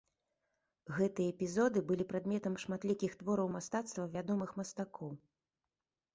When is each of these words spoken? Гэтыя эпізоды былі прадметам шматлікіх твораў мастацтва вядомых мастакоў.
Гэтыя 0.99 1.31
эпізоды 1.33 1.83
былі 1.91 2.07
прадметам 2.13 2.57
шматлікіх 2.65 3.11
твораў 3.21 3.53
мастацтва 3.59 4.09
вядомых 4.19 4.57
мастакоў. 4.63 5.09